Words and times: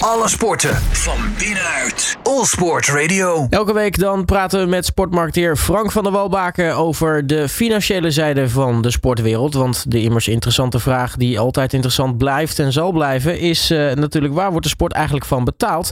Alle 0.00 0.28
sporten 0.28 0.74
van 0.76 1.18
binnenuit. 1.38 2.16
All 2.22 2.44
Sport 2.44 2.88
Radio. 2.88 3.46
Elke 3.50 3.72
week 3.72 3.98
dan 3.98 4.24
praten 4.24 4.60
we 4.60 4.66
met 4.66 4.84
sportmarketeer 4.84 5.56
Frank 5.56 5.92
van 5.92 6.02
der 6.02 6.12
Walbaken 6.12 6.76
over 6.76 7.26
de 7.26 7.48
financiële 7.48 8.10
zijde 8.10 8.48
van 8.48 8.82
de 8.82 8.90
sportwereld. 8.90 9.54
Want 9.54 9.90
de 9.90 10.02
immers 10.02 10.28
interessante 10.28 10.78
vraag 10.78 11.16
die 11.16 11.38
altijd 11.38 11.72
interessant 11.72 12.18
blijft 12.18 12.58
en 12.58 12.72
zal 12.72 12.92
blijven 12.92 13.38
is 13.38 13.70
uh, 13.70 13.92
natuurlijk 13.92 14.34
waar 14.34 14.50
wordt 14.50 14.64
de 14.64 14.72
sport 14.72 14.92
eigenlijk 14.92 15.24
van 15.24 15.44
betaald? 15.44 15.90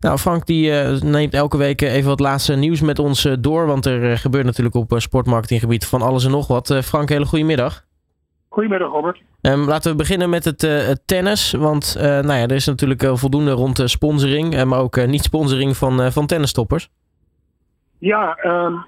Nou, 0.00 0.18
Frank 0.18 0.46
die 0.46 0.70
uh, 0.70 1.00
neemt 1.00 1.34
elke 1.34 1.56
week 1.56 1.80
even 1.80 2.08
wat 2.08 2.20
laatste 2.20 2.54
nieuws 2.54 2.80
met 2.80 2.98
ons 2.98 3.24
uh, 3.24 3.32
door. 3.38 3.66
Want 3.66 3.86
er 3.86 4.18
gebeurt 4.18 4.44
natuurlijk 4.44 4.74
op 4.74 4.94
sportmarketinggebied 4.96 5.86
van 5.86 6.02
alles 6.02 6.24
en 6.24 6.30
nog 6.30 6.46
wat. 6.46 6.74
Frank, 6.82 7.08
hele 7.08 7.26
goede 7.26 7.44
middag. 7.44 7.84
Goedemiddag, 8.54 8.90
Robert. 8.90 9.22
Um, 9.42 9.64
laten 9.64 9.90
we 9.90 9.96
beginnen 9.96 10.30
met 10.30 10.44
het, 10.44 10.62
uh, 10.62 10.86
het 10.86 11.06
tennis. 11.06 11.52
Want 11.52 11.96
uh, 11.98 12.02
nou 12.04 12.32
ja, 12.32 12.42
er 12.42 12.54
is 12.54 12.66
natuurlijk 12.66 13.02
uh, 13.02 13.14
voldoende 13.14 13.50
rond 13.50 13.76
de 13.76 13.88
sponsoring, 13.88 14.64
maar 14.64 14.80
ook 14.80 15.06
niet 15.06 15.22
sponsoring 15.22 15.76
van, 15.76 16.12
van 16.12 16.26
tennisstoppers. 16.26 16.88
Ja, 17.98 18.38
um, 18.44 18.84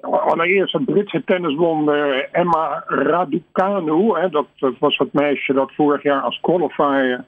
allereerst 0.00 0.72
het 0.72 0.84
Britse 0.84 1.22
tenniswonder 1.24 2.28
Emma 2.32 2.84
Raducanu. 2.86 4.20
Hè, 4.20 4.28
dat, 4.28 4.46
dat, 4.58 4.74
was 4.78 4.96
het 4.98 5.12
meisje 5.12 5.52
dat 5.52 5.72
vorig 5.74 6.02
jaar 6.02 6.22
als 6.22 6.40
qualifier 6.40 7.24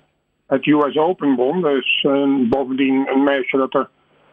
het 0.47 0.67
US 0.67 0.97
Open 0.97 1.35
won. 1.35 1.63
Dus 1.63 2.07
bovendien 2.49 3.09
een 3.13 3.25
meisje 3.25 3.57
dat 3.57 3.75
er 3.75 3.89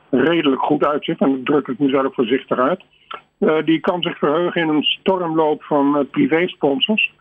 redelijk 0.10 0.62
goed 0.62 0.86
uitziet. 0.86 1.20
En 1.20 1.32
dat 1.32 1.46
druk 1.46 1.68
ik 1.68 1.80
mezelf 1.80 2.14
voorzichtig 2.14 2.58
uit. 2.58 2.84
die 3.66 3.80
kan 3.80 4.02
zich 4.02 4.18
verheugen 4.18 4.62
in 4.62 4.70
een 4.70 4.84
stormloop 4.84 5.64
van 5.64 6.08
privé-sponsors. 6.12 7.16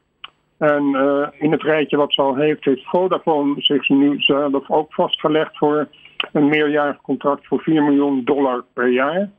En 0.59 0.83
uh, 0.95 1.27
in 1.39 1.53
het 1.53 1.63
rijtje 1.63 1.97
wat 1.97 2.13
ze 2.13 2.23
al 2.23 2.35
heeft, 2.35 2.65
heeft 2.65 2.85
Vodafone 2.85 3.55
zich 3.57 3.89
nu 3.89 4.21
zelf 4.21 4.71
ook 4.71 4.95
vastgelegd 4.95 5.57
voor 5.57 5.89
een 6.33 6.49
meerjarig 6.49 7.01
contract 7.01 7.47
voor 7.47 7.61
4 7.61 7.83
miljoen 7.83 8.25
dollar 8.25 8.65
per 8.73 8.89
jaar. 8.89 9.31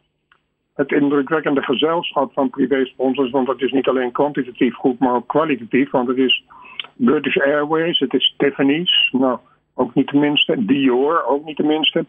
Het 0.75 0.91
indrukwekkende 0.91 1.61
gezelschap 1.61 2.33
van 2.33 2.49
privé-sponsors, 2.49 3.31
want 3.31 3.47
dat 3.47 3.61
is 3.61 3.71
niet 3.71 3.87
alleen 3.87 4.11
kwantitatief 4.11 4.75
goed, 4.75 4.99
maar 4.99 5.15
ook 5.15 5.27
kwalitatief. 5.27 5.91
Want 5.91 6.07
het 6.07 6.17
is 6.17 6.43
British 6.95 7.37
Airways, 7.37 7.99
het 7.99 8.13
is 8.13 8.33
Tiffany's, 8.37 9.09
nou 9.11 9.37
ook 9.73 9.93
niet 9.93 10.07
de 10.07 10.17
minste, 10.17 10.65
Dior 10.65 11.25
ook 11.25 11.45
niet 11.45 11.57
de 11.57 11.63
minste, 11.63 12.05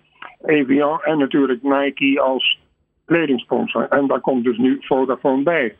en 1.03 1.19
natuurlijk 1.19 1.63
Nike 1.63 2.21
als 2.21 2.59
kledingsponsor. 3.05 3.89
En 3.89 4.07
daar 4.07 4.21
komt 4.21 4.45
dus 4.45 4.59
nu 4.59 4.77
Vodafone 4.81 5.43
bij. 5.43 5.77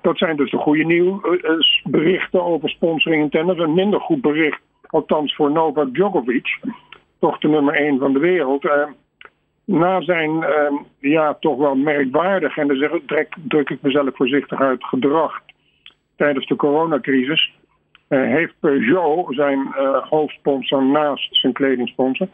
Dat 0.00 0.18
zijn 0.18 0.36
dus 0.36 0.50
de 0.50 0.56
goede 0.56 0.84
nieuwsberichten 0.84 2.44
over 2.44 2.68
sponsoring 2.68 3.22
in 3.22 3.30
tennis. 3.30 3.58
Een 3.58 3.74
minder 3.74 4.00
goed 4.00 4.20
bericht, 4.20 4.60
althans 4.86 5.34
voor 5.34 5.50
Novak 5.50 5.94
Djokovic, 5.94 6.58
toch 7.18 7.38
de 7.38 7.48
nummer 7.48 7.74
1 7.74 7.98
van 7.98 8.12
de 8.12 8.18
wereld. 8.18 8.64
Uh, 8.64 8.86
na 9.64 10.02
zijn 10.02 10.30
uh, 10.30 10.80
ja, 10.98 11.34
toch 11.34 11.56
wel 11.56 11.74
merkwaardig, 11.74 12.56
en 12.56 12.68
dan 12.68 13.00
druk, 13.06 13.36
druk 13.48 13.70
ik 13.70 13.82
mezelf 13.82 14.16
voorzichtig 14.16 14.60
uit, 14.60 14.84
gedrag 14.84 15.40
tijdens 16.16 16.46
de 16.46 16.56
coronacrisis, 16.56 17.52
heeft 18.08 18.54
Peugeot, 18.60 19.34
zijn 19.34 19.74
hoofdsponsor 20.08 20.84
naast 20.84 21.28
zijn 21.40 21.52
kledingsponsor, 21.52 22.28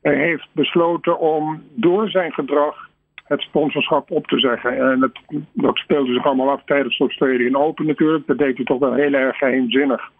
heeft 0.00 0.48
besloten 0.52 1.18
om 1.18 1.62
door 1.74 2.10
zijn 2.10 2.32
gedrag 2.32 2.90
het 3.32 3.40
sponsorschap 3.40 4.10
op 4.10 4.26
te 4.26 4.38
zeggen. 4.38 4.90
En 4.90 5.00
dat, 5.00 5.42
dat 5.52 5.76
speelde 5.76 6.12
zich 6.12 6.24
allemaal 6.24 6.50
af 6.50 6.62
tijdens 6.64 6.98
de 6.98 7.04
Australian 7.04 7.56
Open 7.56 7.86
natuurlijk. 7.86 8.26
Dat 8.26 8.38
deed 8.38 8.56
hij 8.56 8.64
toch 8.64 8.78
wel 8.78 8.94
heel 8.94 9.12
erg 9.12 9.36
geheimzinnig 9.36 10.10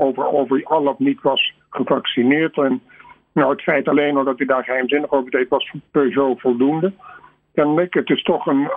over 0.00 0.48
hij 0.48 0.64
al 0.64 0.86
of 0.86 0.98
niet 0.98 1.22
was 1.22 1.54
gevaccineerd. 1.70 2.56
En 2.56 2.82
nou, 3.32 3.50
het 3.50 3.62
feit 3.62 3.88
alleen 3.88 4.16
al 4.16 4.24
dat 4.24 4.38
hij 4.38 4.46
daar 4.46 4.64
geheimzinnig 4.64 5.10
over 5.10 5.30
deed, 5.30 5.48
was 5.48 5.74
Peugeot 5.90 6.40
voldoende. 6.40 6.92
Kennelijk, 7.54 7.94
het 7.94 8.10
is 8.10 8.22
toch 8.22 8.46
een, 8.46 8.70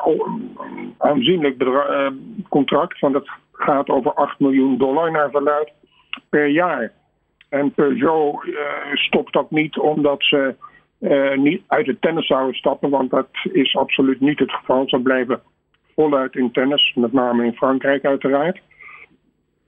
aanzienlijk 0.97 1.61
uh, 1.63 2.07
contract, 2.49 2.99
want 2.99 3.13
het 3.13 3.29
gaat 3.51 3.89
over 3.89 4.13
8 4.13 4.39
miljoen 4.39 4.77
dollar 4.77 5.11
naar 5.11 5.29
verluid 5.29 5.71
per 6.29 6.47
jaar. 6.47 6.91
En 7.49 7.71
Peugeot 7.71 8.45
uh, 8.45 8.55
stopt 8.93 9.33
dat 9.33 9.51
niet 9.51 9.77
omdat 9.77 10.23
ze 10.23 10.55
uh, 11.03 11.37
niet 11.37 11.61
uit 11.67 11.85
het 11.85 12.01
tennis 12.01 12.27
zouden 12.27 12.55
stappen, 12.55 12.89
want 12.89 13.09
dat 13.09 13.27
is 13.51 13.75
absoluut 13.75 14.19
niet 14.19 14.39
het 14.39 14.51
geval. 14.51 14.89
Ze 14.89 14.99
blijven 14.99 15.41
voluit 15.95 16.35
in 16.35 16.51
tennis, 16.51 16.93
met 16.95 17.13
name 17.13 17.45
in 17.45 17.53
Frankrijk 17.53 18.05
uiteraard. 18.05 18.61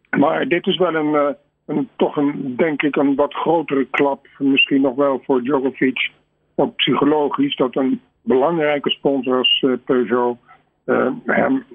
Maar 0.09 0.47
dit 0.47 0.68
is 0.68 0.78
wel 0.78 0.96
een, 0.96 1.13
uh, 1.13 1.29
een, 1.66 1.90
toch 1.96 2.18
een, 2.18 2.56
denk 2.56 2.81
ik, 2.81 2.96
een 2.96 3.16
wat 3.16 3.34
grotere 3.34 3.85
klap, 3.85 4.28
misschien 4.38 4.81
nog 4.81 4.96
wel 4.96 5.22
voor 5.25 5.44
Djokovic, 5.44 6.12
ook 6.56 6.75
psychologisch, 6.75 7.56
dat 7.56 7.75
een 7.75 8.02
belangrijke 8.22 8.90
sponsor 8.90 9.38
als 9.38 9.62
uh, 9.66 9.73
Peugeot 9.85 10.38
hem 10.85 11.66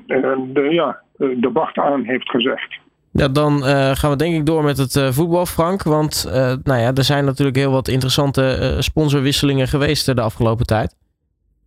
de, 0.52 0.68
ja, 0.70 1.00
de 1.16 1.50
wacht 1.52 1.78
aan 1.78 2.04
heeft 2.04 2.30
gezegd. 2.30 2.78
Ja, 3.12 3.28
dan 3.28 3.56
uh, 3.56 3.90
gaan 3.90 4.10
we 4.10 4.16
denk 4.16 4.34
ik 4.34 4.46
door 4.46 4.64
met 4.64 4.78
het 4.78 4.94
uh, 4.94 5.08
voetbal, 5.08 5.46
Frank. 5.46 5.82
Want 5.82 6.24
uh, 6.26 6.32
nou 6.62 6.80
ja, 6.80 6.92
er 6.94 7.04
zijn 7.04 7.24
natuurlijk 7.24 7.56
heel 7.56 7.70
wat 7.70 7.88
interessante 7.88 8.76
sponsorwisselingen 8.78 9.68
geweest 9.68 10.16
de 10.16 10.20
afgelopen 10.20 10.66
tijd. 10.66 10.96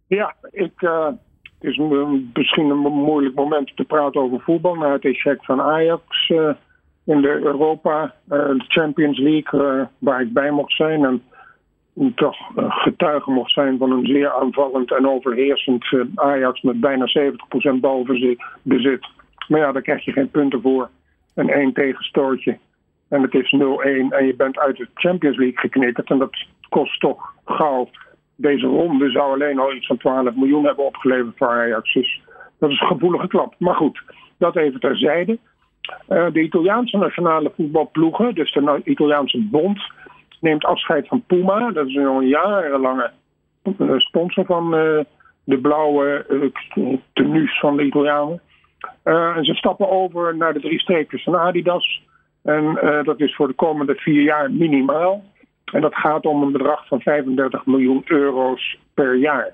Ja, 0.07 0.35
ik, 0.51 0.71
het 1.59 1.71
is 1.71 1.77
misschien 2.33 2.69
een 2.69 2.77
moeilijk 2.77 3.35
moment 3.35 3.75
te 3.75 3.83
praten 3.83 4.21
over 4.21 4.39
voetbal. 4.39 4.75
Na 4.75 4.91
het 4.91 5.05
echec 5.05 5.43
van 5.43 5.61
Ajax 5.61 6.29
in 7.05 7.21
de 7.21 7.39
Europa, 7.43 8.13
de 8.25 8.63
Champions 8.67 9.19
League, 9.19 9.87
waar 9.97 10.21
ik 10.21 10.33
bij 10.33 10.51
mocht 10.51 10.75
zijn. 10.75 11.05
En 11.05 11.23
toch 12.15 12.37
getuige 12.69 13.31
mocht 13.31 13.51
zijn 13.51 13.77
van 13.77 13.91
een 13.91 14.05
zeer 14.05 14.31
aanvallend 14.31 14.91
en 14.91 15.07
overheersend 15.07 15.85
Ajax 16.15 16.61
met 16.61 16.79
bijna 16.79 17.05
70% 17.77 17.79
balbezit. 17.79 18.43
Maar 19.47 19.59
ja, 19.59 19.71
daar 19.71 19.81
krijg 19.81 20.05
je 20.05 20.11
geen 20.11 20.29
punten 20.31 20.61
voor 20.61 20.89
een 21.35 21.49
één 21.49 21.73
tegenstootje. 21.73 22.57
En 23.09 23.21
het 23.21 23.33
is 23.33 23.55
0-1 23.55 23.57
en 24.09 24.25
je 24.25 24.33
bent 24.37 24.59
uit 24.59 24.77
de 24.77 24.87
Champions 24.93 25.37
League 25.37 25.59
geknikkerd. 25.59 26.09
En 26.09 26.17
dat 26.17 26.45
kost 26.69 26.99
toch 26.99 27.33
gauw. 27.45 27.89
Deze 28.35 28.65
ronde 28.65 29.11
zou 29.11 29.33
alleen 29.33 29.59
al 29.59 29.73
iets 29.73 29.87
van 29.87 29.97
12 29.97 30.35
miljoen 30.35 30.65
hebben 30.65 30.85
opgeleverd 30.85 31.37
voor 31.37 31.47
Ajax. 31.47 31.93
Dus 31.93 32.21
dat 32.59 32.69
is 32.69 32.79
een 32.79 32.87
gevoelige 32.87 33.27
klap. 33.27 33.55
Maar 33.57 33.75
goed, 33.75 34.01
dat 34.37 34.55
even 34.55 34.79
terzijde. 34.79 35.37
Uh, 36.09 36.31
de 36.31 36.41
Italiaanse 36.41 36.97
nationale 36.97 37.51
voetbalploegen, 37.55 38.35
dus 38.35 38.53
de 38.53 38.81
Italiaanse 38.83 39.41
bond, 39.41 39.91
neemt 40.39 40.65
afscheid 40.65 41.07
van 41.07 41.23
Puma. 41.27 41.71
Dat 41.71 41.87
is 41.87 41.95
een 41.95 42.27
jarenlange 42.27 43.11
sponsor 43.97 44.45
van 44.45 44.75
uh, 44.75 44.99
de 45.43 45.57
blauwe 45.57 46.25
uh, 46.75 46.97
tenues 47.13 47.59
van 47.59 47.77
de 47.77 47.83
Italianen. 47.83 48.41
Uh, 49.03 49.37
en 49.37 49.43
ze 49.43 49.53
stappen 49.53 49.89
over 49.89 50.37
naar 50.37 50.53
de 50.53 50.59
drie 50.59 50.79
streepjes 50.79 51.23
van 51.23 51.35
Adidas. 51.35 52.01
En 52.43 52.79
uh, 52.83 53.03
dat 53.03 53.19
is 53.19 53.35
voor 53.35 53.47
de 53.47 53.53
komende 53.53 53.95
vier 53.95 54.21
jaar 54.21 54.51
minimaal. 54.51 55.23
En 55.65 55.81
dat 55.81 55.95
gaat 55.95 56.25
om 56.25 56.41
een 56.41 56.51
bedrag 56.51 56.87
van 56.87 57.01
35 57.01 57.65
miljoen 57.65 58.01
euro's 58.05 58.77
per 58.93 59.15
jaar. 59.15 59.53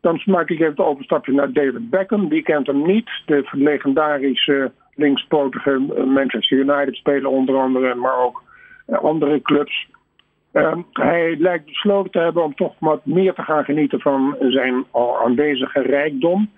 Dan 0.00 0.22
maak 0.24 0.50
ik 0.50 0.58
even 0.58 0.70
het 0.70 0.78
overstapje 0.78 1.32
naar 1.32 1.52
David 1.52 1.90
Beckham. 1.90 2.28
Die 2.28 2.42
kent 2.42 2.66
hem 2.66 2.86
niet. 2.86 3.10
De 3.26 3.48
legendarische 3.50 4.72
linkspotige 4.94 5.78
Manchester 6.06 6.58
United 6.58 6.94
spelen 6.94 7.30
onder 7.30 7.56
andere, 7.56 7.94
maar 7.94 8.16
ook 8.16 8.42
andere 8.86 9.42
clubs. 9.42 9.88
Uh, 10.52 10.76
hij 10.92 11.36
lijkt 11.38 11.64
besloten 11.64 12.10
te 12.10 12.18
hebben 12.18 12.44
om 12.44 12.54
toch 12.54 12.74
wat 12.78 13.06
meer 13.06 13.34
te 13.34 13.42
gaan 13.42 13.64
genieten 13.64 14.00
van 14.00 14.36
zijn 14.40 14.84
aanwezige 15.24 15.80
rijkdom. 15.80 16.50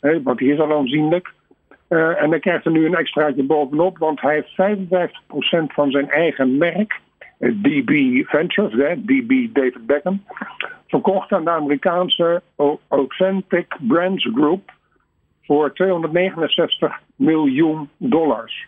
Want 0.00 0.38
die 0.38 0.52
is 0.52 0.58
al 0.58 0.76
aanzienlijk. 0.76 1.32
Uh, 1.88 2.22
en 2.22 2.30
dan 2.30 2.40
krijgt 2.40 2.64
er 2.64 2.70
nu 2.70 2.86
een 2.86 2.94
extraatje 2.94 3.42
bovenop, 3.42 3.98
want 3.98 4.20
hij 4.20 4.34
heeft 4.34 4.78
55% 4.88 5.66
van 5.66 5.90
zijn 5.90 6.10
eigen 6.10 6.58
merk, 6.58 7.00
DB 7.38 8.22
Ventures, 8.26 8.72
hè, 8.72 9.04
DB 9.04 9.54
David 9.54 9.86
Beckham, 9.86 10.22
verkocht 10.86 11.32
aan 11.32 11.44
de 11.44 11.50
Amerikaanse 11.50 12.42
Authentic 12.88 13.76
Brands 13.80 14.28
Group 14.34 14.72
voor 15.42 15.74
269 15.74 17.00
miljoen 17.16 17.88
dollars. 17.96 18.66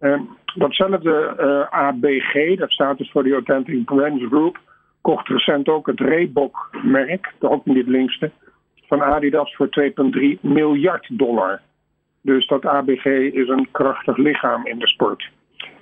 Uh, 0.00 0.20
datzelfde 0.54 1.36
uh, 1.40 1.78
ABG, 1.80 2.58
dat 2.58 2.70
staat 2.70 2.98
dus 2.98 3.10
voor 3.10 3.22
de 3.22 3.32
Authentic 3.32 3.84
Brands 3.84 4.24
Group, 4.24 4.58
kocht 5.00 5.28
recent 5.28 5.68
ook 5.68 5.86
het 5.86 6.00
Reebok-merk, 6.00 7.32
ook 7.40 7.64
niet 7.64 7.86
linkste, 7.86 8.30
van 8.86 9.02
Adidas 9.02 9.54
voor 9.54 9.68
2,3 9.68 10.40
miljard 10.40 11.18
dollar. 11.18 11.60
Dus 12.22 12.46
dat 12.46 12.66
ABG 12.66 13.04
is 13.32 13.48
een 13.48 13.68
krachtig 13.70 14.16
lichaam 14.16 14.66
in 14.66 14.78
de 14.78 14.86
sport. 14.86 15.30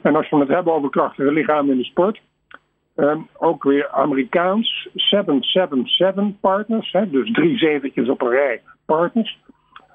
En 0.02 0.16
als 0.16 0.30
we 0.30 0.36
het 0.36 0.48
hebben 0.48 0.72
over 0.72 0.90
krachtige 0.90 1.32
lichamen 1.32 1.72
in 1.72 1.78
de 1.78 1.84
sport, 1.84 2.20
ehm, 2.94 3.20
ook 3.38 3.62
weer 3.62 3.88
Amerikaans 3.90 4.88
777 4.94 6.40
partners, 6.40 6.92
hè, 6.92 7.10
dus 7.10 7.32
drie 7.32 7.58
zeventjes 7.58 8.08
op 8.08 8.22
een 8.22 8.30
rij 8.30 8.60
partners. 8.84 9.38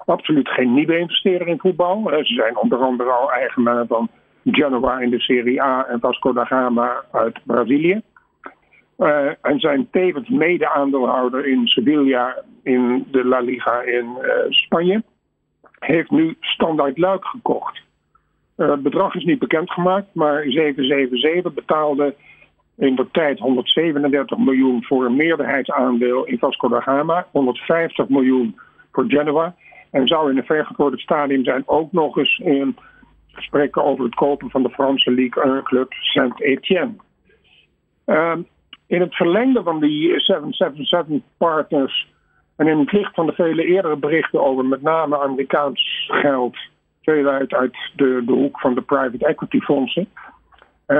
Absoluut 0.04 0.48
geen 0.48 0.74
nieuwe 0.74 0.98
investeerder 0.98 1.48
in 1.48 1.58
voetbal. 1.58 2.08
Ze 2.08 2.34
zijn 2.34 2.56
onder 2.56 2.78
andere 2.78 3.10
al 3.10 3.32
eigenaar 3.32 3.86
van 3.86 4.08
Genoa 4.44 5.00
in 5.00 5.10
de 5.10 5.20
Serie 5.20 5.62
A 5.62 5.86
en 5.86 6.00
Vasco 6.00 6.32
da 6.32 6.44
Gama 6.44 7.04
uit 7.12 7.38
Brazilië. 7.44 8.00
Uh, 8.98 9.26
en 9.42 9.60
zijn 9.60 9.88
tevens 9.90 10.28
mede-aandeelhouder 10.28 11.46
in 11.46 11.66
Sevilla 11.66 12.36
in 12.62 13.06
de 13.10 13.24
La 13.24 13.40
Liga 13.40 13.82
in 13.82 14.06
uh, 14.22 14.32
Spanje. 14.48 15.02
Heeft 15.78 16.10
nu 16.10 16.36
Standard 16.40 16.98
Luik 16.98 17.24
gekocht. 17.24 17.82
Uh, 18.56 18.70
het 18.70 18.82
bedrag 18.82 19.14
is 19.14 19.24
niet 19.24 19.38
bekendgemaakt, 19.38 20.14
maar 20.14 20.42
777 20.42 21.54
betaalde 21.54 22.14
in 22.76 22.94
de 22.94 23.06
tijd 23.12 23.38
137 23.38 24.38
miljoen 24.38 24.84
voor 24.84 25.04
een 25.04 25.16
meerderheidsaandeel 25.16 26.24
in 26.24 26.38
Vasco 26.38 26.68
da 26.68 26.80
Gama, 26.80 27.26
150 27.30 28.08
miljoen 28.08 28.60
voor 28.92 29.04
Genoa. 29.08 29.54
En 29.90 30.06
zou 30.06 30.30
in 30.30 30.36
een 30.36 30.44
vergevorderd 30.44 31.02
stadium 31.02 31.44
zijn 31.44 31.62
ook 31.66 31.92
nog 31.92 32.16
eens 32.16 32.38
in 32.38 32.76
gesprekken 33.32 33.84
over 33.84 34.04
het 34.04 34.14
kopen 34.14 34.50
van 34.50 34.62
de 34.62 34.70
Franse 34.70 35.10
Ligue 35.10 35.42
1 35.42 35.62
club 35.62 35.92
Saint-Étienne. 35.92 36.94
Uh, 38.06 38.36
in 38.86 39.00
het 39.00 39.14
verlengde 39.14 39.62
van 39.62 39.80
die 39.80 40.20
777 40.20 41.18
partners 41.36 42.09
en 42.60 42.66
in 42.66 42.78
het 42.78 42.92
licht 42.92 43.14
van 43.14 43.26
de 43.26 43.32
vele 43.32 43.64
eerdere 43.64 43.96
berichten 43.96 44.44
over 44.44 44.64
met 44.64 44.82
name 44.82 45.18
Amerikaans 45.18 46.08
geld, 46.12 46.56
veel 47.02 47.26
uit, 47.26 47.54
uit 47.54 47.76
de, 47.96 48.22
de 48.26 48.32
hoek 48.32 48.60
van 48.60 48.74
de 48.74 48.80
private 48.80 49.26
equity 49.26 49.60
fondsen, 49.60 50.08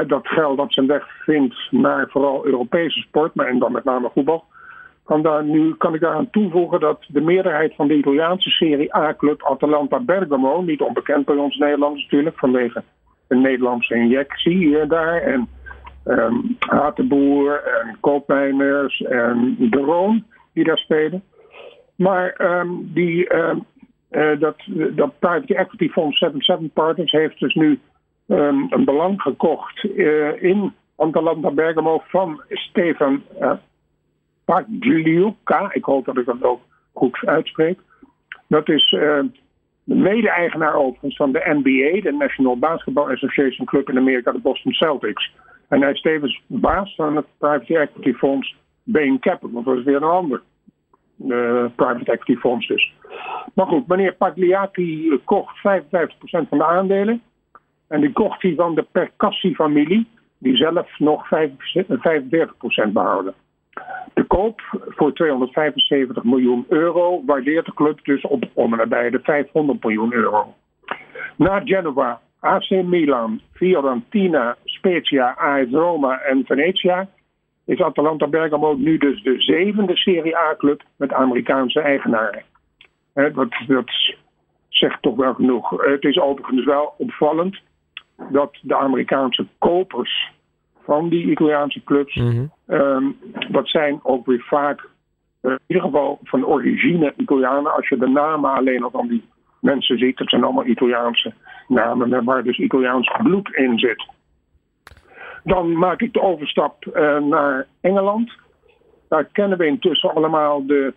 dat 0.07 0.27
geld 0.27 0.57
dat 0.57 0.73
zijn 0.73 0.87
weg 0.87 1.05
vindt 1.25 1.57
naar 1.71 2.09
vooral 2.11 2.47
Europese 2.47 3.01
sport, 3.01 3.35
maar 3.35 3.47
en 3.47 3.59
dan 3.59 3.73
met 3.73 3.85
name 3.85 4.11
voetbal. 4.15 4.45
Kan, 5.05 5.23
daar 5.23 5.45
nu, 5.45 5.75
kan 5.75 5.95
ik 5.95 6.01
daaraan 6.01 6.31
toevoegen 6.31 6.81
dat 6.81 7.05
de 7.09 7.21
meerderheid 7.21 7.75
van 7.75 7.89
de 7.89 7.97
Italiaanse 7.97 8.51
Serie 8.51 8.97
A-club 8.97 9.43
Atalanta 9.45 9.99
Bergamo, 9.99 10.63
niet 10.63 10.81
onbekend 10.81 11.25
bij 11.25 11.37
ons 11.37 11.57
Nederlanders 11.57 12.03
natuurlijk, 12.03 12.39
vanwege 12.39 12.83
een 13.29 13.41
Nederlandse 13.41 13.95
injectie 13.95 14.57
hier 14.57 14.89
daar. 14.89 15.23
En 15.23 15.49
um, 16.05 16.57
Hatenboer 16.59 17.63
en 17.65 17.97
Koopmeiners 18.01 19.01
en 19.01 19.57
De 19.59 20.21
die 20.53 20.65
daar 20.65 20.79
spelen. 20.79 21.23
Maar 22.01 22.35
um, 22.61 22.91
die, 22.95 23.35
um, 23.35 23.65
uh, 24.11 24.41
dat, 24.41 24.57
dat 24.95 25.19
private 25.19 25.55
equity 25.55 25.89
fonds 25.89 26.19
77 26.19 26.73
Partners 26.73 27.11
heeft 27.11 27.41
dus 27.41 27.55
nu 27.55 27.79
um, 28.27 28.67
een 28.71 28.85
belang 28.85 29.23
gekocht 29.23 29.85
uh, 29.85 30.43
in 30.43 30.73
Atalanta 30.97 31.51
Bergamo 31.51 32.03
van 32.07 32.43
Stefan 32.49 33.23
uh, 33.41 33.53
Pagliuca. 34.45 35.73
Ik 35.73 35.85
hoop 35.85 36.05
dat 36.05 36.19
ik 36.19 36.27
dat 36.27 36.43
ook 36.43 36.61
goed 36.93 37.19
uitspreek. 37.25 37.79
Dat 38.47 38.69
is 38.69 38.91
de 39.85 39.95
mede-eigenaar 39.95 40.75
overigens 40.75 41.17
van 41.17 41.33
de 41.33 41.43
NBA, 41.45 42.01
de 42.01 42.17
National 42.19 42.59
Basketball 42.59 43.13
Association 43.13 43.67
Club 43.67 43.89
in 43.89 43.99
Amerika, 43.99 44.33
de 44.33 44.39
Boston 44.39 44.73
Celtics. 44.73 45.33
En 45.69 45.83
hij 45.83 45.93
is 45.93 46.01
tevens 46.01 46.43
baas 46.47 46.95
van 46.95 47.17
het 47.17 47.27
private 47.39 47.79
equity 47.79 48.13
fonds 48.13 48.57
Bain 48.83 49.19
Capital. 49.19 49.63
Dat 49.63 49.77
is 49.77 49.85
weer 49.85 49.97
een 49.97 50.03
ander 50.03 50.43
private 51.77 52.13
equity 52.13 52.37
fonds 52.37 52.67
dus. 52.67 52.93
Maar 53.55 53.67
goed, 53.67 53.87
meneer 53.87 54.15
Pagliati 54.15 55.21
kocht 55.25 55.57
55% 55.57 55.61
van 56.49 56.59
de 56.59 56.65
aandelen. 56.65 57.23
En 57.89 58.01
die 58.01 58.13
kocht 58.13 58.43
hij 58.43 58.55
van 58.55 58.75
de 58.75 58.87
Percassi-familie, 58.93 60.09
die 60.39 60.57
zelf 60.57 60.99
nog 60.99 61.27
45% 61.27 62.93
behouden. 62.93 63.35
De 64.15 64.25
koop 64.25 64.61
voor 64.89 65.13
275 65.13 66.25
miljoen 66.25 66.67
euro 66.69 67.23
waardeert 67.27 67.67
de 67.67 67.75
club 67.75 68.05
dus 68.05 68.23
op 68.23 68.45
om 68.53 68.81
en 68.81 68.89
de 68.89 69.21
500 69.23 69.85
miljoen 69.85 70.13
euro. 70.13 70.55
Na 71.37 71.61
Genova, 71.65 72.21
AC 72.41 72.71
Milan, 72.71 73.41
Fiorentina, 73.53 74.57
Spezia, 74.65 75.35
AS 75.39 75.71
Roma 75.71 76.19
en 76.19 76.45
Venezia 76.47 77.09
is 77.71 77.81
Atalanta 77.81 78.27
Bergamo 78.27 78.75
nu 78.75 78.99
dus 78.99 79.23
de 79.23 79.41
zevende 79.41 79.97
Serie 79.97 80.37
A-club 80.37 80.83
met 80.97 81.13
Amerikaanse 81.13 81.81
eigenaren. 81.81 82.43
dat, 83.15 83.49
dat 83.67 83.91
zegt 84.69 85.03
toch 85.03 85.17
wel 85.17 85.35
genoeg. 85.35 85.71
Het 85.71 86.05
is 86.05 86.19
overigens 86.19 86.65
wel 86.65 86.95
opvallend 86.99 87.61
dat 88.31 88.59
de 88.63 88.77
Amerikaanse 88.77 89.47
kopers 89.59 90.33
van 90.85 91.09
die 91.09 91.31
Italiaanse 91.31 91.85
clubs, 91.85 92.15
mm 92.15 92.51
-hmm. 92.67 93.17
dat 93.49 93.69
zijn 93.69 94.01
ook 94.03 94.27
weer 94.27 94.45
vaak 94.49 94.89
uh, 95.43 95.53
in 95.53 95.59
ieder 95.67 95.85
geval 95.85 96.19
van 96.23 96.47
origine 96.47 97.15
Italianen. 97.17 97.75
Als 97.75 97.89
je 97.89 97.97
de 97.97 98.09
namen 98.09 98.53
alleen 98.53 98.83
al 98.83 98.91
van 98.91 99.09
die 99.09 99.25
mensen 99.61 99.99
ziet, 99.99 100.17
dat 100.17 100.29
zijn 100.29 100.45
allemaal 100.45 100.67
Italiaanse 100.67 101.33
namen 101.69 102.25
waar 102.25 102.43
dus 102.43 102.59
Italiaans 102.59 103.11
bloed 103.23 103.55
in 103.55 103.79
zit. 103.79 104.07
Dan 105.45 105.79
maak 105.79 106.01
ik 106.01 106.13
de 106.13 106.21
overstap 106.21 106.85
uh, 106.85 107.19
naar 107.19 107.67
Engeland. 107.81 108.33
Daar 109.09 109.25
kennen 109.25 109.59
we 109.59 109.67
intussen 109.67 110.15
allemaal 110.15 110.67
de, 110.67 110.95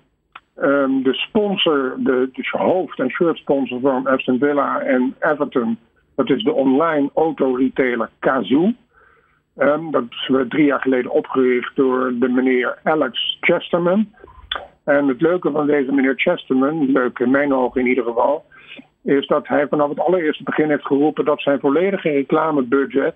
um, 0.62 1.04
de 1.04 1.13
sponsor, 1.13 1.95
de, 1.98 2.30
de 2.34 2.48
hoofd- 2.57 3.00
en 3.00 3.10
shirtsponsor 3.10 3.80
van 3.80 4.07
Aston 4.07 4.40
Villa 4.40 4.80
en 4.80 5.16
Everton. 5.19 5.78
Dat 6.16 6.30
is 6.30 6.44
de 6.44 6.54
online 6.54 7.10
autoretailer 7.13 8.10
Kazoo. 8.19 8.72
Um, 9.57 9.92
dat 9.92 10.04
is 10.10 10.31
drie 10.50 10.66
jaar 10.66 10.81
geleden 10.81 11.12
opgericht 11.12 11.75
door 11.75 12.13
de 12.19 12.30
meneer 12.30 12.80
Alex 12.84 13.38
Chesterman. 13.42 14.13
En 14.84 15.07
het 15.07 15.22
leuke 15.22 15.51
van 15.51 15.68
deze 15.68 15.92
meneer 15.92 16.16
Chesterman, 16.16 16.92
leuk 16.92 17.19
in 17.19 17.31
mijn 17.31 17.54
ogen 17.54 17.81
in 17.81 17.88
ieder 17.88 18.04
geval, 18.04 18.45
is 19.04 19.28
dat 19.28 19.48
hij 19.48 19.68
vanaf 19.68 19.90
het 19.90 20.00
allereerste 20.00 20.44
begin 20.44 20.69
heeft 20.69 20.86
geroepen 20.86 21.25
dat 21.25 21.42
zijn 21.42 21.60
volledige 21.60 22.10
reclamebudget 22.10 23.16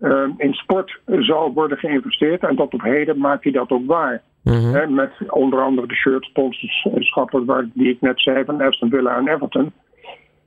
um, 0.00 0.34
in 0.36 0.52
sport 0.52 1.00
zal 1.06 1.52
worden 1.52 1.78
geïnvesteerd. 1.78 2.42
En 2.42 2.56
tot 2.56 2.74
op 2.74 2.82
heden 2.82 3.18
maakt 3.18 3.42
hij 3.42 3.52
dat 3.52 3.70
ook 3.70 3.86
waar. 3.86 4.22
-hmm. 4.42 4.94
met 4.94 5.12
onder 5.26 5.62
andere 5.62 5.86
de 5.86 5.94
shirt 5.94 6.24
sponsorschappen 6.24 7.70
die 7.74 7.90
ik 7.90 8.00
net 8.00 8.20
zei 8.20 8.44
van 8.44 8.60
Aston 8.60 8.90
Villa 8.90 9.16
en 9.16 9.28
Everton. 9.28 9.72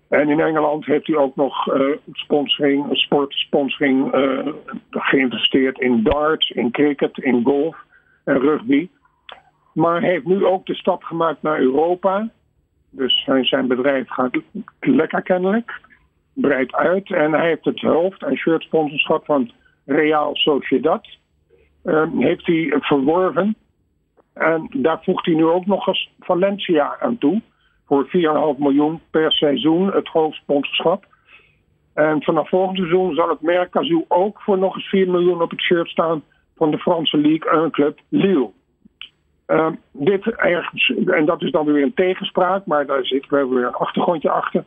En 0.10 0.30
in 0.30 0.40
Engeland 0.40 0.86
heeft 0.86 1.08
hij 1.08 1.16
ook 1.16 1.36
nog 1.36 1.68
uh, 1.68 1.96
sponsoring, 2.12 2.86
sportsponsoring 2.92 4.16
uh, 4.16 4.48
geïnvesteerd 4.90 5.80
in 5.80 6.04
darts, 6.04 6.50
in 6.50 6.72
cricket, 6.72 7.18
in 7.18 7.44
golf 7.44 7.78
en 8.24 8.40
rugby. 8.40 8.90
Maar 9.74 10.02
heeft 10.02 10.26
nu 10.26 10.46
ook 10.46 10.66
de 10.66 10.76
stap 10.76 11.04
gemaakt 11.04 11.42
naar 11.42 11.60
Europa. 11.60 12.30
Dus 12.90 13.30
zijn 13.42 13.68
bedrijf 13.68 14.10
gaat 14.10 14.38
lekker 14.80 15.22
kennelijk, 15.22 15.82
breidt 16.34 16.74
uit. 16.74 17.12
En 17.12 17.32
hij 17.32 17.48
heeft 17.48 17.66
het 17.66 17.80
hoofd- 17.80 18.24
en 18.24 18.38
shirtsponsorschap 18.38 19.26
van 19.26 19.52
Real 19.86 20.36
Sociedad. 20.36 21.08
Uh, 21.84 22.04
heeft 22.18 22.46
hij 22.46 22.74
verworven. 22.80 23.56
En 24.34 24.68
daar 24.72 25.04
voegt 25.04 25.26
hij 25.26 25.36
nu 25.36 25.46
ook 25.46 25.66
nog 25.66 25.88
eens 25.88 26.12
Valencia 26.20 26.98
aan 27.00 27.18
toe 27.18 27.42
voor 27.86 28.08
4,5 28.08 28.58
miljoen 28.58 29.02
per 29.12 29.32
seizoen 29.32 29.92
het 29.92 30.08
hoofdsponsorschap. 30.08 31.06
En 31.94 32.24
vanaf 32.24 32.50
volgend 32.50 32.78
seizoen 32.78 33.16
zal 33.16 33.30
het 33.30 33.42
merk 33.42 33.76
ook 34.08 34.42
voor 34.42 34.58
nog 34.58 34.76
eens 34.76 34.90
4 34.90 35.10
miljoen 35.10 35.42
op 35.42 35.50
het 35.50 35.62
shirt 35.62 35.90
staan 35.90 36.24
van 36.56 36.72
de 36.72 36.78
Franse 36.78 37.18
League 37.18 37.52
1 37.52 37.72
club 37.72 38.00
Lille. 38.10 38.50
Uh, 39.48 39.68
dit 39.92 40.26
ergens, 40.26 40.94
en 41.06 41.26
dat 41.26 41.42
is 41.42 41.52
dan 41.52 41.66
weer 41.66 41.84
een 41.84 41.94
tegenspraak, 41.94 42.66
maar 42.66 42.86
daar 42.86 43.06
zit 43.06 43.30
wel 43.30 43.50
weer 43.50 43.66
een 43.66 43.74
achtergrondje 43.74 44.30
achter. 44.30 44.64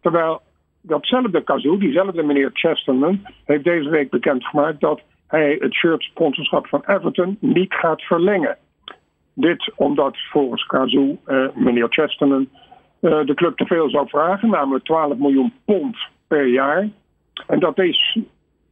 Terwijl 0.00 0.40
datzelfde 0.80 1.40
Kazoo, 1.40 1.78
diezelfde 1.78 2.22
meneer 2.22 2.50
Chesterman, 2.52 3.26
heeft 3.44 3.64
deze 3.64 3.88
week 3.88 4.10
bekendgemaakt 4.10 4.80
dat 4.80 5.00
hij 5.26 5.56
het 5.60 5.74
shirt 5.74 6.02
sponsorschap 6.02 6.66
van 6.66 6.82
Everton 6.86 7.36
niet 7.40 7.74
gaat 7.74 8.02
verlengen. 8.02 8.56
Dit 9.34 9.72
omdat 9.76 10.16
volgens 10.30 10.66
Kazoo, 10.66 11.18
uh, 11.26 11.48
meneer 11.54 11.86
Chesterman, 11.88 12.48
uh, 13.00 13.24
de 13.26 13.34
club 13.34 13.56
te 13.56 13.66
veel 13.66 13.90
zou 13.90 14.08
vragen, 14.08 14.50
namelijk 14.50 14.84
12 14.84 15.16
miljoen 15.16 15.52
pond 15.64 15.96
per 16.26 16.46
jaar. 16.46 16.88
En 17.46 17.60
dat 17.60 17.78
is 17.78 18.18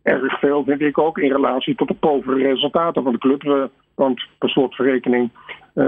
erg 0.03 0.39
veel, 0.39 0.65
vind 0.65 0.81
ik 0.81 0.99
ook, 0.99 1.19
in 1.19 1.33
relatie 1.33 1.75
tot 1.75 1.89
de 1.89 1.95
povere 1.95 2.43
resultaten 2.43 3.03
van 3.03 3.13
de 3.13 3.19
club. 3.19 3.45
Uh, 3.45 3.65
want 3.95 4.27
per 4.39 4.49
slotverrekening 4.49 5.31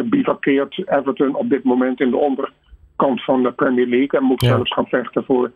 bivakkeert 0.05 0.79
Everton 0.87 1.35
op 1.35 1.49
dit 1.49 1.65
moment 1.65 2.01
in 2.01 2.11
de 2.11 2.17
onderkant 2.17 3.25
van 3.25 3.43
de 3.43 3.53
Premier 3.53 3.87
League 3.87 4.21
en 4.21 4.27
moet 4.27 4.41
ja. 4.41 4.49
zelfs 4.49 4.73
gaan 4.73 4.87
vechten 4.87 5.25
voor 5.25 5.53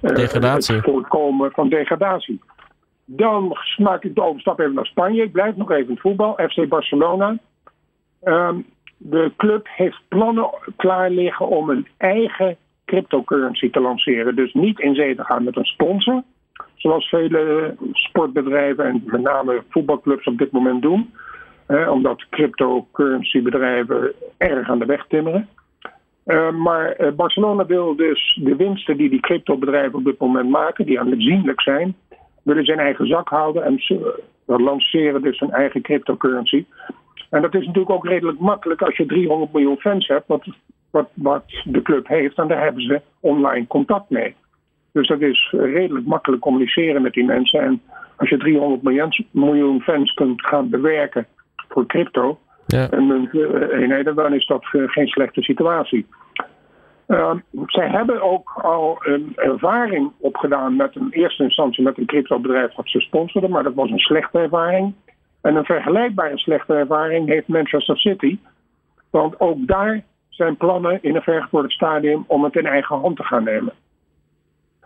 degradatie. 0.00 0.74
het 0.74 0.84
voorkomen 0.84 1.50
van 1.50 1.68
degradatie. 1.68 2.40
Dan 3.04 3.56
maak 3.76 4.04
ik 4.04 4.14
de 4.14 4.22
overstap 4.22 4.58
even 4.58 4.74
naar 4.74 4.86
Spanje. 4.86 5.22
Ik 5.22 5.32
blijf 5.32 5.56
nog 5.56 5.70
even 5.70 5.84
in 5.84 5.90
het 5.90 6.00
voetbal. 6.00 6.38
FC 6.48 6.68
Barcelona. 6.68 7.38
Um, 8.24 8.66
de 8.96 9.32
club 9.36 9.66
heeft 9.70 10.00
plannen 10.08 10.50
klaar 10.76 11.10
liggen 11.10 11.48
om 11.48 11.70
een 11.70 11.86
eigen 11.96 12.56
cryptocurrency 12.84 13.70
te 13.70 13.80
lanceren. 13.80 14.36
Dus 14.36 14.52
niet 14.52 14.80
in 14.80 14.94
zee 14.94 15.14
te 15.14 15.24
gaan 15.24 15.44
met 15.44 15.56
een 15.56 15.64
sponsor, 15.64 16.22
zoals 16.74 17.08
vele 17.08 17.74
sportbedrijven 17.92 18.84
en 18.84 19.02
met 19.06 19.20
name 19.20 19.62
voetbalclubs 19.68 20.26
op 20.26 20.38
dit 20.38 20.50
moment 20.50 20.82
doen. 20.82 21.14
Eh, 21.66 21.90
omdat 21.90 22.26
cryptocurrencybedrijven 22.30 24.12
erg 24.36 24.70
aan 24.70 24.78
de 24.78 24.84
weg 24.84 25.06
timmeren. 25.08 25.48
Uh, 26.26 26.50
maar 26.50 27.00
uh, 27.00 27.12
Barcelona 27.12 27.66
wil 27.66 27.96
dus 27.96 28.38
de 28.42 28.56
winsten 28.56 28.96
die 28.96 29.10
die 29.10 29.20
cryptobedrijven 29.20 29.98
op 29.98 30.04
dit 30.04 30.18
moment 30.18 30.48
maken, 30.48 30.86
die 30.86 31.00
aanzienlijk 31.00 31.60
zijn, 31.60 31.94
willen 32.42 32.64
ze 32.64 32.72
in 32.72 32.78
eigen 32.78 33.06
zak 33.06 33.28
houden 33.28 33.64
en 33.64 33.78
ze 33.78 34.22
lanceren 34.46 35.22
dus 35.22 35.40
een 35.40 35.50
eigen 35.50 35.82
cryptocurrency. 35.82 36.64
En 37.30 37.42
dat 37.42 37.54
is 37.54 37.66
natuurlijk 37.66 37.94
ook 37.94 38.06
redelijk 38.06 38.38
makkelijk 38.38 38.82
als 38.82 38.96
je 38.96 39.06
300 39.06 39.52
miljoen 39.52 39.76
fans 39.76 40.06
hebt, 40.06 40.26
wat, 40.26 40.44
wat, 40.90 41.08
wat 41.14 41.44
de 41.64 41.82
club 41.82 42.08
heeft, 42.08 42.38
en 42.38 42.48
daar 42.48 42.62
hebben 42.62 42.82
ze 42.82 43.00
online 43.20 43.66
contact 43.66 44.10
mee. 44.10 44.34
Dus 44.92 45.08
dat 45.08 45.20
is 45.20 45.54
redelijk 45.56 46.06
makkelijk 46.06 46.42
communiceren 46.42 47.02
met 47.02 47.12
die 47.12 47.24
mensen. 47.24 47.60
En 47.60 47.82
als 48.16 48.28
je 48.28 48.36
300 48.36 48.82
miljoen 49.30 49.80
fans 49.80 50.14
kunt 50.14 50.46
gaan 50.46 50.68
bewerken 50.68 51.26
voor 51.68 51.86
crypto, 51.86 52.38
ja. 52.66 52.90
en 52.90 53.28
eenheden, 53.70 54.14
dan 54.14 54.34
is 54.34 54.46
dat 54.46 54.66
geen 54.66 55.06
slechte 55.06 55.42
situatie. 55.42 56.06
Uh, 57.08 57.34
zij 57.66 57.88
hebben 57.88 58.22
ook 58.22 58.52
al 58.62 58.98
een 59.00 59.32
ervaring 59.36 60.12
opgedaan 60.18 60.76
met 60.76 60.96
een 60.96 61.10
eerste 61.10 61.42
instantie 61.42 61.82
met 61.82 61.98
een 61.98 62.06
cryptobedrijf 62.06 62.72
dat 62.74 62.88
ze 62.88 63.00
sponsorden, 63.00 63.50
maar 63.50 63.62
dat 63.62 63.74
was 63.74 63.90
een 63.90 63.98
slechte 63.98 64.38
ervaring. 64.38 64.94
En 65.40 65.56
een 65.56 65.64
vergelijkbare 65.64 66.38
slechte 66.38 66.74
ervaring 66.74 67.28
heeft 67.28 67.48
Manchester 67.48 67.98
City. 67.98 68.38
Want 69.10 69.40
ook 69.40 69.66
daar 69.66 70.02
zijn 70.28 70.56
plannen 70.56 70.98
in 71.02 71.16
een 71.16 71.22
vergevorderd 71.22 71.72
stadium 71.72 72.24
om 72.26 72.44
het 72.44 72.56
in 72.56 72.66
eigen 72.66 72.98
hand 72.98 73.16
te 73.16 73.24
gaan 73.24 73.44
nemen. 73.44 73.72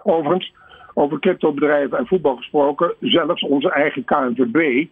Overigens, 0.03 0.55
over 0.95 1.19
cryptobedrijven 1.19 1.99
en 1.99 2.07
voetbal 2.07 2.37
gesproken, 2.37 2.95
zelfs 3.01 3.43
onze 3.43 3.71
eigen 3.71 4.05
KNVB 4.05 4.87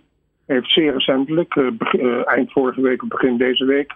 heeft 0.47 0.71
zeer 0.71 0.93
recentelijk, 0.93 1.55
uh, 1.55 2.29
eind 2.29 2.53
vorige 2.53 2.81
week 2.81 3.03
of 3.03 3.09
begin 3.09 3.37
deze 3.37 3.65
week, 3.65 3.95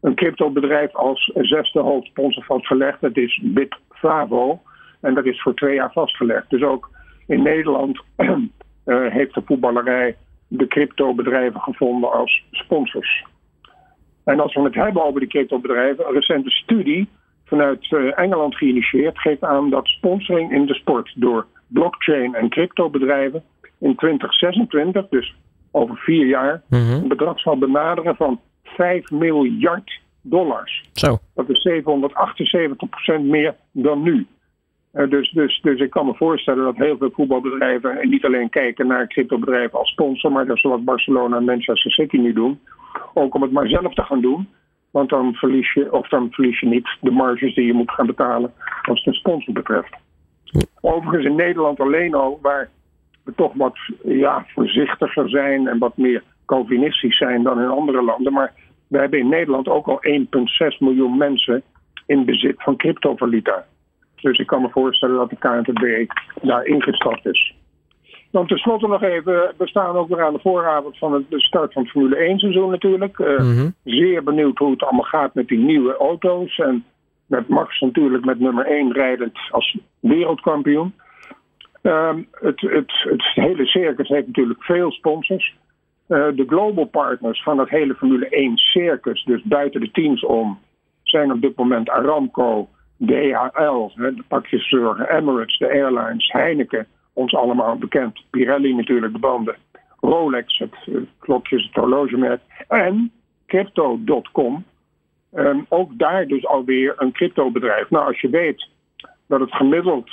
een 0.00 0.14
cryptobedrijf 0.14 0.94
als 0.94 1.30
zesde 1.34 1.80
hoofdsponsor 1.80 2.44
vastgelegd. 2.44 3.00
Dat 3.00 3.16
is 3.16 3.40
Bitfavo. 3.42 4.60
En 5.00 5.14
dat 5.14 5.24
is 5.24 5.42
voor 5.42 5.54
twee 5.54 5.74
jaar 5.74 5.92
vastgelegd. 5.92 6.50
Dus 6.50 6.62
ook 6.62 6.90
in 7.26 7.42
Nederland 7.42 8.02
uh, 8.16 8.36
heeft 9.18 9.34
de 9.34 9.42
voetballerij 9.44 10.16
de 10.48 10.66
cryptobedrijven 10.66 11.60
gevonden 11.60 12.12
als 12.12 12.44
sponsors. 12.50 13.24
En 14.24 14.40
als 14.40 14.54
we 14.54 14.60
het 14.60 14.74
hebben 14.74 15.04
over 15.04 15.20
die 15.20 15.28
cryptobedrijven, 15.28 16.06
een 16.06 16.14
recente 16.14 16.50
studie 16.50 17.08
vanuit 17.44 18.12
Engeland 18.14 18.56
geïnitieerd 18.56 19.18
geeft 19.18 19.44
aan 19.44 19.70
dat 19.70 19.86
sponsoring 19.86 20.52
in 20.52 20.66
de 20.66 20.74
sport 20.74 21.12
door 21.16 21.46
blockchain 21.66 22.34
en 22.34 22.48
cryptobedrijven 22.48 23.42
in 23.78 23.94
2026, 23.96 25.08
dus 25.08 25.36
over 25.70 25.96
vier 25.96 26.26
jaar, 26.26 26.62
mhm. 26.68 26.92
een 26.92 27.08
bedrag 27.08 27.40
zal 27.40 27.58
benaderen 27.58 28.16
van 28.16 28.40
5 28.62 29.10
miljard 29.10 30.00
dollars. 30.22 30.88
Zo. 30.92 31.18
Dat 31.34 31.48
is 31.48 31.68
778% 31.68 33.20
meer 33.20 33.54
dan 33.72 34.02
nu. 34.02 34.26
Uh, 34.92 35.10
dus, 35.10 35.30
dus, 35.30 35.60
dus 35.62 35.80
ik 35.80 35.90
kan 35.90 36.06
me 36.06 36.14
voorstellen 36.14 36.64
dat 36.64 36.76
heel 36.76 36.96
veel 36.96 37.10
voetbalbedrijven 37.10 38.08
niet 38.08 38.24
alleen 38.24 38.50
kijken 38.50 38.86
naar 38.86 39.06
cryptobedrijven 39.06 39.78
als 39.78 39.90
sponsor, 39.90 40.32
maar 40.32 40.46
dat 40.46 40.60
wat 40.60 40.84
Barcelona 40.84 41.36
en 41.36 41.44
Manchester 41.44 41.90
City 41.90 42.16
nu 42.16 42.32
doen. 42.32 42.60
Ook 43.14 43.34
om 43.34 43.42
het 43.42 43.52
maar 43.52 43.68
zelf 43.68 43.94
te 43.94 44.02
gaan 44.02 44.20
doen. 44.20 44.48
Want 44.90 45.08
dan 45.08 45.34
verlies 45.34 45.72
je, 45.72 45.92
of 45.92 46.08
dan 46.08 46.30
verlies 46.30 46.60
je 46.60 46.66
niet 46.66 46.88
de 47.00 47.10
marges 47.10 47.54
die 47.54 47.66
je 47.66 47.72
moet 47.72 47.90
gaan 47.90 48.06
betalen 48.06 48.52
als 48.82 48.98
het 48.98 49.06
een 49.06 49.20
sponsor 49.20 49.54
betreft. 49.54 49.96
Overigens 50.80 51.24
in 51.24 51.34
Nederland 51.34 51.80
alleen 51.80 52.14
al, 52.14 52.38
waar 52.42 52.68
we 53.28 53.34
toch 53.34 53.52
wat 53.54 53.76
ja, 54.04 54.46
voorzichtiger 54.54 55.28
zijn 55.28 55.68
en 55.68 55.78
wat 55.78 55.96
meer 55.96 56.22
Calvinistisch 56.46 57.16
zijn 57.16 57.42
dan 57.42 57.60
in 57.60 57.68
andere 57.68 58.02
landen. 58.02 58.32
Maar 58.32 58.52
we 58.86 58.98
hebben 58.98 59.18
in 59.18 59.28
Nederland 59.28 59.68
ook 59.68 59.86
al 59.86 60.00
1,6 60.72 60.78
miljoen 60.78 61.16
mensen 61.16 61.62
in 62.06 62.24
bezit 62.24 62.62
van 62.62 62.76
cryptovaluta. 62.76 63.64
Dus 64.20 64.38
ik 64.38 64.46
kan 64.46 64.62
me 64.62 64.68
voorstellen 64.68 65.16
dat 65.16 65.30
de 65.30 65.36
KNVB 65.36 66.10
daar 66.42 66.64
ingestapt 66.64 67.26
is. 67.26 67.54
Dan 68.30 68.46
tenslotte 68.46 68.86
nog 68.86 69.02
even, 69.02 69.54
we 69.56 69.68
staan 69.68 69.96
ook 69.96 70.08
weer 70.08 70.24
aan 70.24 70.32
de 70.32 70.40
vooravond 70.42 70.98
van 70.98 71.24
de 71.28 71.40
start 71.40 71.72
van 71.72 71.82
het 71.82 71.90
Formule 71.90 72.16
1 72.16 72.38
seizoen 72.38 72.70
natuurlijk. 72.70 73.18
Uh, 73.18 73.64
Zeer 73.84 74.22
benieuwd 74.22 74.58
hoe 74.58 74.70
het 74.70 74.82
allemaal 74.82 75.04
gaat 75.04 75.34
met 75.34 75.48
die 75.48 75.58
nieuwe 75.58 75.96
auto's. 75.96 76.58
En 76.58 76.84
met 77.26 77.48
Max 77.48 77.80
natuurlijk 77.80 78.24
met 78.24 78.40
nummer 78.40 78.66
1 78.66 78.92
rijdend 78.92 79.38
als 79.50 79.78
wereldkampioen. 80.00 80.94
Uh, 81.82 82.14
het, 82.30 82.60
het, 82.60 82.92
het 82.92 83.22
hele 83.34 83.66
circus 83.66 84.08
heeft 84.08 84.26
natuurlijk 84.26 84.62
veel 84.62 84.90
sponsors. 84.90 85.56
Uh, 86.08 86.26
de 86.34 86.44
global 86.46 86.84
partners 86.84 87.42
van 87.42 87.58
het 87.58 87.68
hele 87.68 87.94
Formule 87.94 88.28
1 88.28 88.56
circus, 88.56 89.24
dus 89.24 89.42
buiten 89.42 89.80
de 89.80 89.90
teams 89.90 90.24
om, 90.24 90.58
zijn 91.02 91.32
op 91.32 91.40
dit 91.40 91.56
moment 91.56 91.90
Aramco, 91.90 92.68
DHL, 92.96 93.90
de 93.94 94.24
pakjeszorgen, 94.28 95.16
Emirates, 95.16 95.58
de 95.58 95.70
airlines, 95.70 96.32
Heineken, 96.32 96.86
ons 97.12 97.34
allemaal 97.34 97.76
bekend, 97.76 98.22
Pirelli 98.30 98.74
natuurlijk, 98.74 99.12
de 99.12 99.18
banden, 99.18 99.56
Rolex, 100.00 100.58
het, 100.58 101.06
klokjes, 101.18 101.64
het 101.64 101.74
horlogemerk, 101.74 102.40
en 102.68 103.12
Crypto.com, 103.46 104.64
um, 105.34 105.66
ook 105.68 105.98
daar 105.98 106.26
dus 106.26 106.46
alweer 106.46 106.94
een 106.96 107.12
cryptobedrijf. 107.12 107.90
Nou, 107.90 108.06
als 108.06 108.20
je 108.20 108.28
weet 108.28 108.68
dat 109.26 109.40
het 109.40 109.54
gemiddeld 109.54 110.10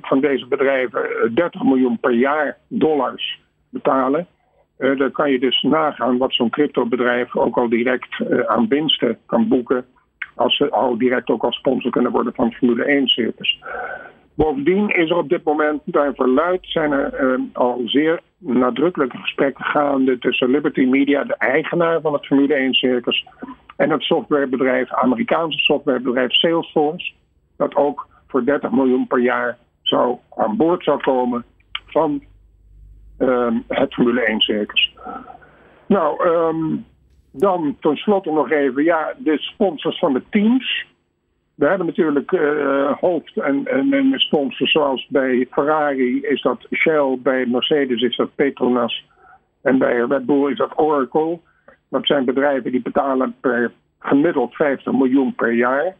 van 0.00 0.20
deze 0.20 0.46
bedrijven 0.46 1.34
30 1.34 1.62
miljoen 1.62 1.98
per 1.98 2.12
jaar 2.12 2.58
dollars 2.68 3.40
betalen, 3.68 4.26
uh, 4.78 4.98
dan 4.98 5.12
kan 5.12 5.30
je 5.30 5.38
dus 5.38 5.62
nagaan 5.62 6.18
wat 6.18 6.34
zo'n 6.34 6.50
cryptobedrijf 6.50 7.36
ook 7.36 7.56
al 7.56 7.68
direct 7.68 8.46
aan 8.46 8.68
winsten 8.68 9.18
kan 9.26 9.48
boeken. 9.48 9.84
Als 10.34 10.56
ze 10.56 10.70
al 10.70 10.98
direct 10.98 11.28
ook 11.28 11.44
als 11.44 11.56
sponsor 11.56 11.90
kunnen 11.90 12.12
worden 12.12 12.34
van 12.34 12.52
Formule 12.52 12.84
1 12.84 13.06
circus. 13.06 13.62
Bovendien 14.34 14.88
is 14.88 15.10
er 15.10 15.16
op 15.16 15.28
dit 15.28 15.44
moment, 15.44 15.80
daar 15.84 16.14
verluid, 16.14 16.60
zijn 16.62 16.92
er 16.92 17.40
al 17.52 17.80
zeer 17.84 18.20
nadrukkelijke 18.38 19.16
gesprekken 19.16 19.64
gaande 19.64 20.18
tussen 20.18 20.50
Liberty 20.50 20.84
Media, 20.84 21.24
de 21.24 21.36
eigenaar 21.36 22.00
van 22.00 22.12
het 22.12 22.26
Formule 22.26 22.54
1 22.54 22.74
circus, 22.74 23.26
en 23.76 23.90
het 23.90 24.02
softwarebedrijf, 24.02 24.92
Amerikaanse 24.92 25.58
softwarebedrijf 25.58 26.32
Salesforce, 26.32 27.12
dat 27.56 27.74
ook 27.74 28.08
voor 28.30 28.44
30 28.44 28.70
miljoen 28.70 29.06
per 29.06 29.18
jaar 29.18 29.58
zou 29.82 30.18
aan 30.36 30.56
boord 30.56 30.84
zou 30.84 31.00
komen 31.00 31.44
van 31.86 32.22
uh, 33.18 33.54
het 33.68 33.94
Formule 33.94 34.24
1 34.24 34.40
circus. 34.40 34.94
Nou, 35.86 36.28
um, 36.28 36.84
dan 37.30 37.76
tenslotte 37.80 38.30
nog 38.30 38.50
even, 38.50 38.84
ja, 38.84 39.14
de 39.18 39.38
sponsors 39.38 39.98
van 39.98 40.12
de 40.12 40.22
teams. 40.30 40.86
We 41.54 41.66
hebben 41.66 41.86
natuurlijk 41.86 42.32
uh, 42.32 42.92
hoofd- 43.00 43.36
en, 43.36 43.66
en, 43.66 43.92
en, 43.92 44.18
sponsors 44.18 44.70
zoals 44.72 45.06
bij 45.08 45.46
Ferrari 45.50 46.20
is 46.20 46.42
dat 46.42 46.66
Shell, 46.72 47.18
bij 47.22 47.46
Mercedes 47.46 48.02
is 48.02 48.16
dat 48.16 48.34
Petronas 48.34 49.04
en 49.62 49.78
bij 49.78 49.96
Red 49.96 50.26
Bull 50.26 50.50
is 50.50 50.56
dat 50.56 50.78
Oracle. 50.78 51.38
Dat 51.88 52.06
zijn 52.06 52.24
bedrijven 52.24 52.70
die 52.70 52.82
betalen 52.82 53.34
per 53.40 53.72
gemiddeld 53.98 54.54
50 54.54 54.92
miljoen 54.92 55.34
per 55.34 55.52
jaar. 55.52 55.96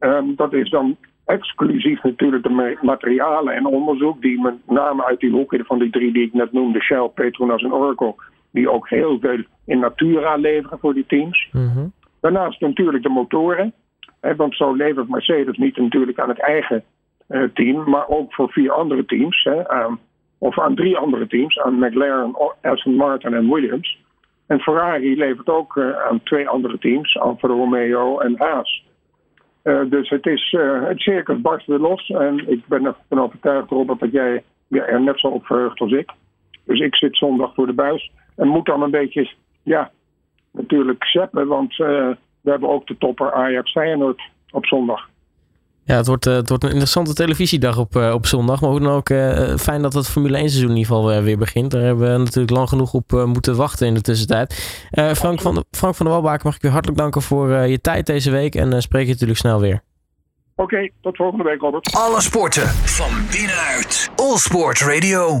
Um, 0.00 0.36
dat 0.36 0.52
is 0.52 0.70
dan 0.70 0.96
exclusief 1.26 2.02
natuurlijk 2.02 2.42
de 2.42 2.76
materialen 2.80 3.54
en 3.54 3.66
onderzoek 3.66 4.22
die 4.22 4.40
met 4.40 4.54
name 4.66 5.04
uit 5.04 5.20
die 5.20 5.30
hoeken 5.30 5.64
van 5.64 5.78
die 5.78 5.90
drie 5.90 6.12
die 6.12 6.26
ik 6.26 6.32
net 6.32 6.52
noemde, 6.52 6.80
Shell, 6.80 7.10
Petronas 7.14 7.62
en 7.62 7.72
Oracle, 7.72 8.14
die 8.50 8.70
ook 8.70 8.88
heel 8.88 9.18
veel 9.20 9.42
in 9.64 9.78
natura 9.78 10.36
leveren 10.36 10.78
voor 10.78 10.94
die 10.94 11.06
teams. 11.06 11.48
Mm 11.52 11.92
Daarnaast 12.20 12.60
natuurlijk 12.60 13.02
de 13.02 13.08
motoren. 13.08 13.72
Hè, 14.20 14.36
want 14.36 14.56
zo 14.56 14.72
levert 14.72 15.08
Mercedes 15.08 15.56
niet 15.56 15.76
natuurlijk 15.76 16.18
aan 16.18 16.28
het 16.28 16.40
eigen 16.40 16.84
uh, 17.28 17.42
team, 17.54 17.90
maar 17.90 18.08
ook 18.08 18.34
voor 18.34 18.50
vier 18.50 18.72
andere 18.72 19.04
teams. 19.04 19.42
Hè, 19.42 19.68
aan, 19.68 19.98
of 20.38 20.58
aan 20.58 20.74
drie 20.74 20.96
andere 20.96 21.26
teams, 21.26 21.58
aan 21.58 21.78
McLaren, 21.78 22.36
Aston 22.62 22.94
Martin 22.94 23.34
en 23.34 23.52
Williams. 23.52 23.98
En 24.46 24.60
Ferrari 24.60 25.16
levert 25.16 25.48
ook 25.48 25.76
uh, 25.76 25.98
aan 26.08 26.22
twee 26.22 26.48
andere 26.48 26.78
teams, 26.78 27.18
Alfa 27.18 27.48
Romeo 27.48 28.18
en 28.18 28.34
Haas. 28.38 28.84
Uh, 29.66 29.80
dus 29.90 30.08
het, 30.08 30.26
is, 30.26 30.52
uh, 30.52 30.86
het 30.88 31.00
circus 31.00 31.40
barst 31.40 31.66
weer 31.66 31.78
los. 31.78 32.08
En 32.08 32.50
ik 32.50 32.66
ben 32.66 32.84
ervan 32.84 33.20
overtuigd, 33.20 33.70
Robert, 33.70 34.00
dat 34.00 34.12
jij 34.12 34.42
er 34.70 35.00
net 35.00 35.20
zo 35.20 35.28
op 35.28 35.46
verheugt 35.46 35.80
als 35.80 35.92
ik. 35.92 36.10
Dus 36.64 36.80
ik 36.80 36.96
zit 36.96 37.16
zondag 37.16 37.54
voor 37.54 37.66
de 37.66 37.72
buis. 37.72 38.12
En 38.36 38.48
moet 38.48 38.66
dan 38.66 38.82
een 38.82 38.90
beetje, 38.90 39.30
ja, 39.62 39.90
natuurlijk 40.52 41.04
zeppen. 41.04 41.46
Want 41.46 41.78
uh, 41.78 42.10
we 42.40 42.50
hebben 42.50 42.68
ook 42.68 42.86
de 42.86 42.96
topper 42.98 43.32
Ajax 43.32 43.70
Feyenoord 43.70 44.22
op 44.50 44.66
zondag. 44.66 45.08
Ja, 45.86 45.96
het 45.96 46.06
wordt, 46.06 46.24
het 46.24 46.48
wordt 46.48 46.64
een 46.64 46.70
interessante 46.70 47.14
televisiedag 47.14 47.78
op, 47.78 47.96
op 47.96 48.26
zondag. 48.26 48.60
Maar 48.60 48.70
hoe 48.70 48.80
dan 48.80 48.92
ook, 48.92 49.08
fijn 49.60 49.82
dat 49.82 49.92
het 49.92 50.08
Formule 50.08 50.36
1 50.36 50.48
seizoen 50.48 50.70
in 50.70 50.76
ieder 50.76 50.94
geval 50.94 51.22
weer 51.22 51.38
begint. 51.38 51.70
Daar 51.70 51.82
hebben 51.82 52.12
we 52.12 52.18
natuurlijk 52.18 52.50
lang 52.50 52.68
genoeg 52.68 52.92
op 52.92 53.12
moeten 53.26 53.56
wachten 53.56 53.86
in 53.86 53.94
de 53.94 54.00
tussentijd. 54.00 54.54
Frank, 55.14 55.40
van 55.40 55.54
de, 55.54 55.64
Frank 55.70 55.94
van 55.94 56.06
der 56.06 56.14
Walbaken, 56.14 56.46
mag 56.46 56.56
ik 56.56 56.62
u 56.62 56.68
hartelijk 56.68 56.98
danken 56.98 57.22
voor 57.22 57.50
je 57.50 57.80
tijd 57.80 58.06
deze 58.06 58.30
week. 58.30 58.54
En 58.54 58.82
spreek 58.82 59.04
je 59.06 59.12
natuurlijk 59.12 59.38
snel 59.38 59.60
weer. 59.60 59.82
Oké, 60.58 60.74
okay, 60.74 60.92
tot 61.00 61.16
volgende 61.16 61.44
week 61.44 61.60
Robert. 61.60 61.94
Alle 61.94 62.20
sporten 62.20 62.68
van 62.68 63.10
binnenuit. 63.30 64.10
All 64.16 64.36
Sport 64.36 64.80
Radio. 64.80 65.34